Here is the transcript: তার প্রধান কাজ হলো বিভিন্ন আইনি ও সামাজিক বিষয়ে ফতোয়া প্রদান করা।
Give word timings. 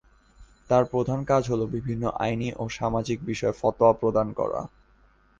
তার 0.69 0.83
প্রধান 0.85 1.19
কাজ 1.23 1.43
হলো 1.49 1.65
বিভিন্ন 1.75 2.03
আইনি 2.19 2.49
ও 2.57 2.63
সামাজিক 2.69 3.19
বিষয়ে 3.25 3.57
ফতোয়া 3.61 3.93
প্রদান 3.93 4.27
করা। 4.33 4.61